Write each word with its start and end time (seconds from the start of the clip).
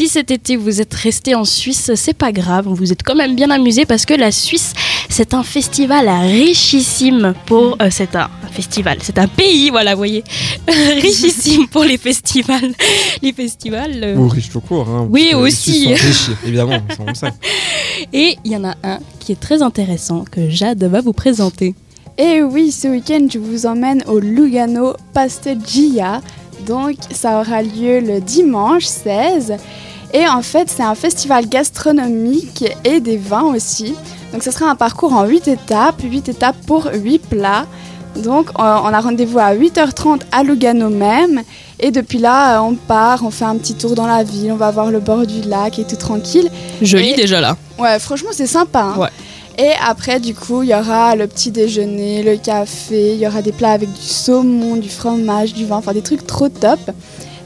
si 0.00 0.08
cet 0.08 0.30
été 0.30 0.56
vous 0.56 0.80
êtes 0.80 0.94
resté 0.94 1.34
en 1.34 1.44
Suisse, 1.44 1.90
c'est 1.94 2.14
pas 2.16 2.32
grave, 2.32 2.64
vous 2.66 2.90
êtes 2.90 3.02
quand 3.02 3.14
même 3.14 3.36
bien 3.36 3.50
amusé 3.50 3.84
parce 3.84 4.06
que 4.06 4.14
la 4.14 4.32
Suisse, 4.32 4.72
c'est 5.10 5.34
un 5.34 5.42
festival 5.42 6.08
richissime 6.08 7.34
pour. 7.44 7.76
euh, 7.82 7.88
c'est 7.90 8.16
un, 8.16 8.30
un 8.42 8.48
festival, 8.50 8.96
c'est 9.02 9.18
un 9.18 9.28
pays, 9.28 9.68
voilà, 9.68 9.92
vous 9.92 9.98
voyez. 9.98 10.24
richissime 11.02 11.68
pour 11.68 11.84
les 11.84 11.98
festivals. 11.98 12.72
Les 13.20 13.34
festivals. 13.34 14.00
euh, 14.02 14.16
Ou 14.16 14.28
riche 14.28 14.48
tout 14.48 14.62
court. 14.62 14.88
Hein, 14.88 15.06
Oui, 15.10 15.34
aussi. 15.34 15.92
Riches, 15.92 16.30
évidemment, 16.46 16.80
ça, 16.88 16.96
on 17.00 17.04
le 17.04 17.14
sait. 17.14 17.34
Et 18.14 18.38
il 18.46 18.52
y 18.52 18.56
en 18.56 18.64
a 18.64 18.76
un 18.82 19.00
qui 19.18 19.32
est 19.32 19.40
très 19.40 19.60
intéressant 19.60 20.24
que 20.30 20.48
Jade 20.48 20.82
va 20.82 21.02
vous 21.02 21.12
présenter. 21.12 21.74
Et 22.16 22.42
oui, 22.42 22.72
ce 22.72 22.88
week-end, 22.88 23.26
je 23.30 23.38
vous 23.38 23.66
emmène 23.66 24.02
au 24.06 24.18
Lugano 24.18 24.94
Pasteggia. 25.12 26.22
Donc, 26.66 26.96
ça 27.12 27.38
aura 27.40 27.62
lieu 27.62 28.00
le 28.00 28.22
dimanche 28.22 28.84
16. 28.86 29.56
Et 30.12 30.26
en 30.26 30.42
fait, 30.42 30.68
c'est 30.68 30.82
un 30.82 30.94
festival 30.94 31.48
gastronomique 31.48 32.64
et 32.84 33.00
des 33.00 33.16
vins 33.16 33.44
aussi. 33.54 33.94
Donc, 34.32 34.42
ce 34.42 34.50
sera 34.50 34.70
un 34.70 34.76
parcours 34.76 35.12
en 35.12 35.24
8 35.24 35.48
étapes, 35.48 36.02
8 36.02 36.28
étapes 36.28 36.56
pour 36.66 36.88
8 36.92 37.18
plats. 37.18 37.66
Donc, 38.16 38.48
on 38.56 38.62
a 38.62 39.00
rendez-vous 39.00 39.38
à 39.38 39.54
8h30 39.54 40.22
à 40.32 40.42
Lugano 40.42 40.88
même. 40.88 41.42
Et 41.78 41.90
depuis 41.92 42.18
là, 42.18 42.56
euh, 42.56 42.60
on 42.60 42.74
part, 42.74 43.24
on 43.24 43.30
fait 43.30 43.44
un 43.44 43.56
petit 43.56 43.74
tour 43.74 43.94
dans 43.94 44.06
la 44.06 44.22
ville, 44.24 44.50
on 44.52 44.56
va 44.56 44.70
voir 44.70 44.90
le 44.90 44.98
bord 45.00 45.26
du 45.26 45.42
lac 45.42 45.78
et 45.78 45.84
tout 45.84 45.96
tranquille. 45.96 46.50
Joli 46.82 47.10
Et- 47.10 47.16
déjà 47.16 47.40
là. 47.40 47.56
Ouais, 47.78 47.98
franchement, 47.98 48.30
c'est 48.32 48.46
sympa. 48.48 48.80
hein. 48.82 48.98
Ouais. 48.98 49.08
Et 49.58 49.70
après, 49.86 50.20
du 50.20 50.34
coup, 50.34 50.62
il 50.62 50.70
y 50.70 50.74
aura 50.74 51.14
le 51.16 51.26
petit 51.26 51.50
déjeuner, 51.50 52.22
le 52.22 52.36
café, 52.36 53.12
il 53.14 53.18
y 53.20 53.26
aura 53.26 53.42
des 53.42 53.52
plats 53.52 53.72
avec 53.72 53.92
du 53.92 54.00
saumon, 54.06 54.76
du 54.76 54.88
fromage, 54.88 55.54
du 55.54 55.66
vin, 55.66 55.76
enfin 55.76 55.92
des 55.92 56.02
trucs 56.02 56.26
trop 56.26 56.48
top. 56.48 56.80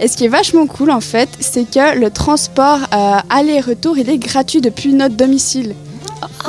Et 0.01 0.09
ce 0.09 0.17
qui 0.17 0.25
est 0.25 0.29
vachement 0.29 0.67
cool, 0.67 0.91
en 0.91 1.01
fait, 1.01 1.29
c'est 1.41 1.69
que 1.71 1.99
le 1.99 2.11
transport 2.11 2.79
euh, 2.93 3.17
aller-retour, 3.31 3.97
il 3.99 4.09
est 4.11 4.19
gratuit 4.19 4.61
depuis 4.61 4.93
notre 4.93 5.15
domicile. 5.17 5.75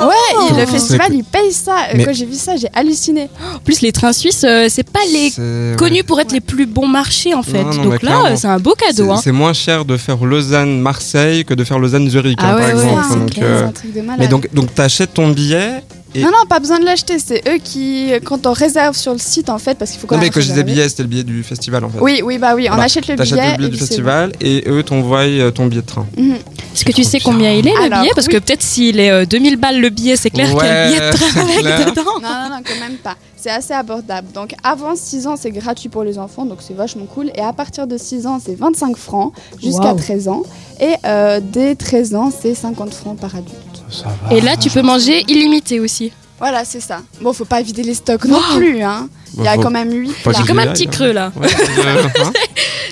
ouais, 0.00 0.48
et 0.50 0.60
le 0.60 0.66
festival, 0.66 1.12
il 1.14 1.22
paye 1.24 1.52
ça. 1.52 1.72
Euh, 1.76 1.92
Mais- 1.94 2.04
Quand 2.04 2.12
j'ai 2.14 2.24
vu 2.26 2.34
ça, 2.34 2.56
j'ai 2.56 2.68
halluciné. 2.74 3.28
En 3.54 3.58
plus, 3.58 3.80
les 3.82 3.92
trains 3.92 4.12
suisses, 4.12 4.44
euh, 4.44 4.66
c'est 4.70 4.88
pas 4.90 5.00
les 5.12 5.32
connus 5.76 6.02
pour 6.04 6.18
être 6.20 6.32
les 6.32 6.40
plus 6.40 6.66
bons 6.66 6.86
marchés 6.88 7.34
en 7.34 7.42
fait. 7.42 7.62
Non, 7.62 7.72
non, 7.72 7.82
mais 7.84 7.88
Donc 7.90 8.02
là, 8.02 8.22
euh, 8.26 8.36
c'est 8.36 8.46
un 8.48 8.58
beau 8.58 8.74
cadeau. 8.74 9.04
C'est 9.04 9.10
hein. 9.10 9.20
c'est 9.22 9.32
moins 9.32 9.52
cher 9.52 9.84
de 9.84 9.96
faire 9.96 10.24
Lausanne-Marseille 10.24 11.44
que 11.44 11.54
de 11.54 11.64
faire 11.64 11.78
Lausanne-Zurich, 11.78 12.38
Ah 12.40 12.52
hein, 12.52 12.56
ouais, 12.56 12.60
par 12.72 12.76
ouais, 12.76 12.88
exemple. 12.88 13.04
c'est 13.10 13.18
donc, 13.18 13.38
euh, 13.42 13.66
un 13.68 13.72
truc 13.72 13.92
de 13.94 14.00
malade. 14.00 14.16
mais 14.20 14.28
donc, 14.28 14.48
donc 14.54 14.74
t'achètes 14.74 15.14
ton 15.14 15.28
billet. 15.28 15.82
Et- 16.16 16.22
Non, 16.22 16.28
non, 16.28 16.46
pas 16.48 16.58
besoin 16.60 16.78
de 16.78 16.84
l'acheter. 16.84 17.18
C'est 17.18 17.42
eux 17.48 17.58
qui, 17.62 18.10
quand 18.24 18.46
on 18.46 18.52
réserve 18.52 18.96
sur 18.96 19.12
le 19.12 19.18
site, 19.18 19.50
en 19.50 19.58
fait, 19.58 19.76
parce 19.78 19.90
qu'il 19.90 20.00
faut 20.00 20.06
quand 20.06 20.16
Non, 20.16 20.20
mais 20.20 20.26
même 20.26 20.32
quand 20.34 20.40
je 20.40 20.46
disais 20.48 20.62
billet, 20.64 20.88
c'était 20.88 21.02
le 21.02 21.08
billet 21.08 21.24
du 21.24 21.42
festival 21.42 21.84
en 21.84 21.88
fait. 21.90 21.98
Oui, 22.00 22.20
oui, 22.24 22.38
bah 22.38 22.54
oui, 22.54 22.64
on 22.66 22.70
Voilà. 22.70 22.84
achète 22.84 23.06
le 23.08 23.16
T'achètes 23.16 23.34
billet. 23.34 23.50
le 23.52 23.56
billet 23.58 23.68
et 23.68 23.70
du 23.72 23.78
festival 23.78 24.32
et 24.40 24.64
eux 24.68 24.82
t'envoient 24.82 25.20
euh, 25.20 25.50
ton 25.50 25.66
billet 25.66 25.82
de 25.82 25.86
train. 25.86 26.06
bon. 26.16 26.22
Mhm. 26.22 26.36
Est-ce 26.74 26.84
que 26.84 26.92
tu 26.92 27.04
sais 27.04 27.18
bien. 27.18 27.24
combien 27.32 27.52
il 27.52 27.66
est 27.66 27.70
le 27.72 27.82
Alors, 27.84 28.00
billet? 28.00 28.12
Parce 28.14 28.26
que 28.28 28.34
oui. 28.36 28.40
peut-être 28.42 28.62
s'il 28.62 29.00
est 29.00 29.10
euh, 29.10 29.24
2000 29.24 29.56
balles 29.56 29.80
le 29.80 29.88
billet, 29.88 30.16
c'est 30.16 30.28
clair 30.30 30.48
qu'il 30.48 30.58
y 30.58 30.60
a 30.60 30.84
le 30.84 30.88
billet 30.90 31.00
de 31.00 31.04
Ouais, 31.04 31.10
train 31.12 31.40
avec 31.40 31.58
clair. 31.60 31.90
dedans. 31.92 32.02
Non, 32.22 32.28
non, 32.28 32.56
non, 32.56 32.62
quand 32.66 32.78
même 32.80 32.96
pas. 32.98 33.14
C'est 33.38 33.50
assez 33.50 33.72
abordable. 33.72 34.28
Donc, 34.34 34.54
avant 34.64 34.94
6 34.96 35.26
ans, 35.26 35.36
c'est 35.40 35.50
gratuit 35.52 35.88
pour 35.88 36.02
les 36.02 36.18
enfants, 36.18 36.44
donc 36.44 36.58
c'est 36.60 36.74
vachement 36.74 37.06
cool. 37.06 37.30
Et 37.34 37.40
à 37.40 37.52
partir 37.52 37.86
de 37.86 37.96
6 37.96 38.26
ans, 38.26 38.40
c'est 38.44 38.54
25 38.58 38.96
francs 38.96 39.32
jusqu'à 39.62 39.84
Waouh. 39.84 39.96
13 39.96 40.28
ans. 40.28 40.42
Et 40.80 40.94
euh, 41.06 41.40
dès 41.42 41.74
13 41.76 42.14
ans, 42.14 42.30
c'est 42.30 42.54
50 42.54 42.92
francs 42.92 43.16
par 43.18 43.34
adulte. 43.36 43.75
Ça 43.90 44.06
va. 44.28 44.34
Et 44.36 44.40
là, 44.40 44.56
tu 44.56 44.70
peux 44.70 44.82
manger 44.82 45.24
illimité 45.28 45.80
aussi. 45.80 46.12
Voilà, 46.38 46.64
c'est 46.64 46.80
ça. 46.80 47.00
Bon, 47.22 47.32
faut 47.32 47.44
pas 47.46 47.62
vider 47.62 47.82
les 47.82 47.94
stocks 47.94 48.24
non 48.26 48.36
Wow. 48.36 48.56
plus, 48.58 48.82
hein. 48.82 49.08
Il 49.38 49.44
y 49.44 49.48
a 49.48 49.56
quand 49.56 49.70
même 49.70 49.90
8 49.92 50.10
faut 50.12 50.30
plats. 50.30 50.42
que 50.42 50.46
Comme 50.46 50.60
j'y 50.60 50.68
un 50.68 50.72
petit 50.72 50.86
creux 50.86 51.12
là. 51.12 51.32
Ouais, 51.36 51.46
euh, 51.46 52.02
hein 52.24 52.32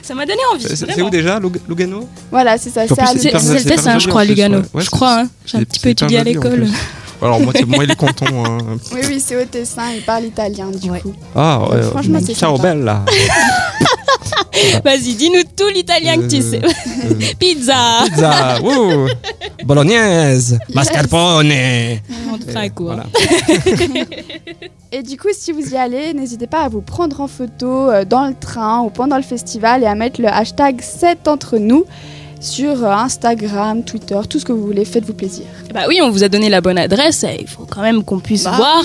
Ça 0.03 0.15
m'a 0.15 0.25
donné 0.27 0.41
envie. 0.53 0.65
C'est 0.67 0.77
c'est 0.77 0.87
vraiment. 0.87 1.07
où 1.09 1.11
déjà, 1.11 1.39
Lug- 1.41 1.61
Lugano? 1.69 2.09
Voilà, 2.31 2.57
c'est 2.59 2.71
ça. 2.71 2.83
C'est 2.87 2.95
plus, 2.95 3.03
à 3.03 3.07
c'est 3.09 3.19
C'est 3.19 3.29
hyper- 3.29 3.41
c'est 3.41 3.53
le 3.55 3.59
c'est 3.59 3.65
test, 3.69 3.81
hyper 3.83 3.93
hein, 3.95 3.99
je 3.99 4.05
joli, 4.05 4.11
crois, 4.11 4.21
à 4.21 4.25
en 4.25 4.27
plus, 4.27 4.35
Lugano. 4.35 4.57
ouais. 4.59 4.63
Ouais, 4.75 4.81
je 4.81 4.85
c'est- 4.85 4.91
crois, 4.91 5.21
hein. 5.21 5.29
j'ai 5.47 5.57
un 5.57 5.61
c'est- 5.61 5.67
petit 5.67 5.81
peu 5.81 5.89
étudié 5.91 6.19
à 6.19 6.25
joli, 6.25 6.39
en 6.39 6.43
l'école. 6.43 6.61
plus. 6.61 6.73
Alors 7.23 7.41
moi, 7.41 7.53
c'est 7.57 7.65
moi 7.67 7.85
et 7.85 7.87
les 7.87 7.97
cantons. 7.97 8.45
Hein. 8.45 8.59
Oui, 8.93 9.01
oui, 9.09 9.23
c'est 9.25 9.37
au 9.43 9.45
Tessin. 9.47 9.93
Il 9.95 10.03
parle 10.03 10.25
italien, 10.25 10.67
du 10.71 10.91
Ouais. 10.91 11.01
coup. 11.01 11.15
Ah 11.35 11.59
Donc, 11.61 11.73
ouais, 11.73 11.83
franchement, 11.83 12.19
c'est 12.25 12.35
ciao 12.35 12.57
sympa. 12.57 12.75
bella. 12.75 13.05
Vas-y, 14.85 15.15
dis-nous 15.15 15.43
tout 15.57 15.69
l'italien 15.75 16.17
que 16.17 16.27
tu 16.29 16.41
sais. 16.43 16.61
Euh, 16.65 17.15
Pizza 17.39 18.05
Pizza, 18.05 18.61
ouh, 18.63 19.09
bolognaise, 19.65 20.59
mascarpone. 20.73 21.53
On 22.33 22.39
te 22.39 22.51
fera 22.51 22.61
un. 22.61 22.71
Voilà. 22.77 23.05
Et 24.93 25.03
du 25.03 25.17
coup, 25.17 25.29
si 25.33 25.53
vous 25.53 25.73
y 25.73 25.77
allez, 25.77 26.15
n'hésitez 26.15 26.47
pas 26.47 26.63
à 26.63 26.69
vous 26.69 26.81
prendre 26.81 27.21
en 27.21 27.27
photo 27.27 27.91
euh, 27.91 28.05
dans 28.05 28.27
le 28.27 28.35
train 28.35 28.81
ou 28.83 28.91
pendant 28.91 29.17
le 29.17 29.23
festival 29.23 29.83
et 29.83 29.87
à 29.87 29.95
mettre 29.95 30.21
le 30.21 30.29
hashtag 30.29 30.81
7 30.81 31.27
entre 31.27 31.59
nous 31.59 31.85
sur 32.41 32.85
euh, 32.85 32.91
Instagram, 32.91 33.83
Twitter, 33.83 34.21
tout 34.29 34.39
ce 34.39 34.45
que 34.45 34.53
vous 34.53 34.65
voulez. 34.65 34.85
Faites-vous 34.85 35.15
plaisir. 35.15 35.47
Bah 35.73 35.85
oui, 35.89 35.99
on 36.03 36.11
vous 36.11 36.23
a 36.23 36.29
donné 36.29 36.49
la 36.49 36.61
bonne 36.61 36.79
adresse. 36.79 37.25
et 37.25 37.39
Il 37.41 37.49
faut 37.49 37.67
quand 37.69 37.83
même 37.83 38.05
qu'on 38.05 38.21
puisse 38.21 38.45
Bah 38.45 38.53
voir 38.57 38.83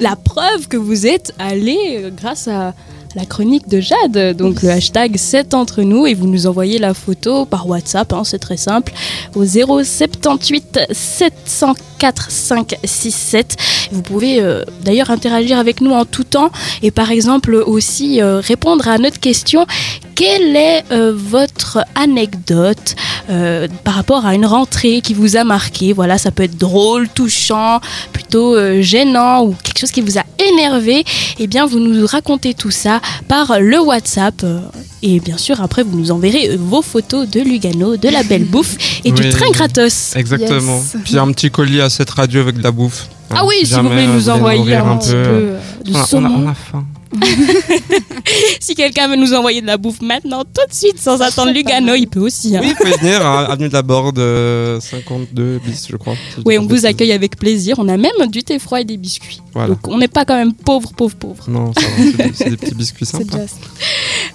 la 0.00 0.16
preuve 0.16 0.68
que 0.68 0.76
vous 0.76 1.06
êtes 1.06 1.32
allé 1.38 1.78
euh, 2.02 2.10
grâce 2.14 2.48
à 2.48 2.74
la 3.16 3.24
chronique 3.24 3.66
de 3.66 3.80
Jade. 3.80 4.36
Donc 4.36 4.62
le 4.62 4.68
hashtag 4.68 5.16
7 5.16 5.54
entre 5.54 5.82
nous 5.82 6.06
et 6.06 6.12
vous 6.12 6.26
nous 6.26 6.46
envoyez 6.46 6.78
la 6.78 6.92
photo 6.92 7.46
par 7.46 7.66
WhatsApp, 7.66 8.12
hein, 8.12 8.22
c'est 8.24 8.38
très 8.38 8.58
simple, 8.58 8.92
au 9.34 9.44
078 9.44 10.80
704 10.92 12.30
567. 12.30 13.56
Vous 13.90 14.02
pouvez 14.02 14.40
euh, 14.40 14.62
d'ailleurs 14.82 15.10
interagir 15.10 15.58
avec 15.58 15.80
nous 15.80 15.92
en 15.92 16.04
tout 16.04 16.24
temps 16.24 16.50
et 16.82 16.90
par 16.90 17.10
exemple 17.10 17.54
aussi 17.54 18.20
euh, 18.20 18.40
répondre 18.40 18.86
à 18.86 18.98
notre 18.98 19.18
question. 19.18 19.66
Quelle 20.14 20.54
est 20.54 20.84
euh, 20.92 21.12
votre 21.14 21.78
anecdote 21.94 22.96
euh, 23.30 23.66
par 23.84 23.94
rapport 23.94 24.24
à 24.26 24.34
une 24.34 24.46
rentrée 24.46 25.00
qui 25.00 25.14
vous 25.14 25.36
a 25.36 25.44
marqué 25.44 25.92
Voilà, 25.92 26.18
ça 26.18 26.30
peut 26.30 26.44
être 26.44 26.56
drôle, 26.58 27.08
touchant, 27.08 27.80
plutôt 28.12 28.54
euh, 28.56 28.82
gênant 28.82 29.44
ou 29.44 29.54
quelque 29.62 29.78
chose 29.78 29.90
qui 29.90 30.00
vous 30.00 30.18
a 30.18 30.22
énervé. 30.50 31.04
Eh 31.38 31.46
bien, 31.46 31.66
vous 31.66 31.78
nous 31.80 32.06
racontez 32.06 32.54
tout 32.54 32.70
ça 32.70 33.00
par 33.28 33.58
le 33.60 33.80
WhatsApp. 33.80 34.42
euh, 34.44 34.60
et 35.02 35.20
bien 35.20 35.36
sûr, 35.38 35.60
après, 35.60 35.82
vous 35.82 35.96
nous 35.98 36.10
enverrez 36.10 36.56
vos 36.56 36.82
photos 36.82 37.28
de 37.28 37.40
Lugano, 37.40 37.96
de 37.96 38.08
la 38.08 38.22
belle 38.22 38.44
bouffe 38.44 38.76
et 39.04 39.12
du 39.12 39.28
train 39.28 39.50
gratos. 39.52 40.14
Exactement. 40.16 40.76
Yes. 40.78 40.96
Puis 41.04 41.18
un 41.18 41.30
petit 41.32 41.50
colis 41.50 41.80
à 41.80 41.90
cette 41.90 42.10
radio 42.10 42.40
avec 42.40 42.56
de 42.58 42.62
la 42.62 42.70
bouffe. 42.72 43.08
Ah 43.30 43.44
oui, 43.44 43.56
si 43.64 43.74
vous 43.74 43.88
voulez 43.88 44.06
nous 44.06 44.28
envoyer 44.30 44.74
un 44.76 44.96
petit 44.96 45.10
peu 45.10 45.56
de 45.84 45.92
On 45.92 45.94
a, 45.94 45.98
on 45.98 46.02
a- 46.02 46.06
saumon. 46.06 46.44
on 46.44 46.48
a 46.48 46.54
faim. 46.54 46.84
Si 48.60 48.74
quelqu'un 48.74 49.08
veut 49.08 49.16
nous 49.16 49.32
envoyer 49.34 49.60
de 49.60 49.66
la 49.66 49.76
bouffe 49.76 50.00
maintenant, 50.00 50.42
tout 50.42 50.66
de 50.68 50.74
suite, 50.74 50.98
sans 50.98 51.20
attendre 51.22 51.52
Lugano, 51.52 51.94
il 51.94 52.06
peut 52.08 52.20
aussi. 52.20 52.56
hein. 52.56 52.60
Oui, 52.62 52.70
vous 52.70 52.74
pouvez 52.84 52.96
venir 52.98 53.24
à 53.24 53.44
Avenue 53.52 53.68
de 53.68 53.72
la 53.72 53.82
Borde, 53.82 54.18
euh, 54.18 54.80
52 54.80 55.60
bis, 55.64 55.86
je 55.90 55.96
crois. 55.96 56.14
si 56.14 56.42
Oui, 56.44 56.58
on 56.58 56.66
vous 56.66 56.86
accueille 56.86 57.12
avec 57.12 57.36
plaisir. 57.36 57.76
On 57.78 57.88
a 57.88 57.96
même 57.96 58.12
du 58.30 58.42
thé 58.42 58.58
froid 58.58 58.80
et 58.80 58.84
des 58.84 58.96
biscuits. 58.96 59.40
Voilà. 59.52 59.68
Donc 59.68 59.86
on 59.88 59.98
n'est 59.98 60.08
pas 60.08 60.24
quand 60.24 60.34
même 60.36 60.52
pauvre, 60.52 60.92
pauvre, 60.94 61.14
pauvre. 61.16 61.44
Non, 61.48 61.72
ça 61.74 61.80
va, 61.82 62.24
c'est 62.34 62.50
des- 62.50 62.56
petits 62.56 62.74
biscuits 62.74 63.06
sympas. 63.06 63.38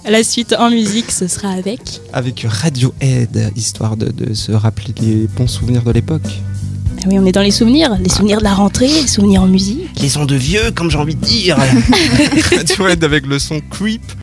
La 0.07 0.23
suite 0.23 0.53
en 0.57 0.69
musique, 0.69 1.11
ce 1.11 1.27
sera 1.27 1.49
avec. 1.51 1.81
Avec 2.13 2.45
Radiohead, 2.47 3.51
histoire 3.55 3.97
de, 3.97 4.09
de 4.11 4.33
se 4.33 4.51
rappeler 4.51 4.93
les 5.01 5.27
bons 5.27 5.47
souvenirs 5.47 5.83
de 5.83 5.91
l'époque. 5.91 6.21
Ah 7.03 7.07
oui, 7.07 7.17
on 7.17 7.25
est 7.25 7.31
dans 7.31 7.41
les 7.41 7.51
souvenirs, 7.51 7.97
les 7.99 8.09
souvenirs 8.09 8.37
de 8.39 8.43
la 8.43 8.53
rentrée, 8.53 8.87
les 8.87 9.07
souvenirs 9.07 9.41
en 9.41 9.47
musique. 9.47 9.89
Les 9.99 10.09
sons 10.09 10.25
de 10.25 10.35
vieux, 10.35 10.69
comme 10.75 10.91
j'ai 10.91 10.99
envie 10.99 11.15
de 11.15 11.25
dire. 11.25 11.57
Radiohead 12.55 13.03
avec 13.03 13.25
le 13.25 13.39
son 13.39 13.59
Creep. 13.71 14.03